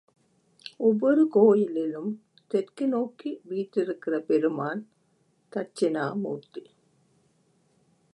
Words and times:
ஒவ்வொரு 0.77 1.27
கோயிலிலும் 1.31 2.21
தெற்கு 2.47 2.87
நோக்கி 2.87 3.41
வீற்றிருக்கிற 3.49 4.19
பெருமான் 4.19 4.87
தட்சிணாமூர்த்தி. 5.51 6.63